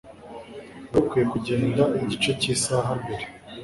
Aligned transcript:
wari 0.91 0.99
ukwiye 1.01 1.25
kugenda 1.33 1.83
igice 2.01 2.31
cyisaha 2.39 2.89
mbere 3.01 3.25